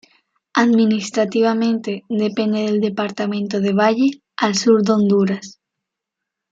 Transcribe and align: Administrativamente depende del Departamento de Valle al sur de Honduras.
Administrativamente 0.55 2.05
depende 2.09 2.61
del 2.63 2.81
Departamento 2.81 3.61
de 3.61 3.71
Valle 3.71 4.23
al 4.35 4.55
sur 4.55 4.81
de 4.81 4.93
Honduras. 4.93 5.59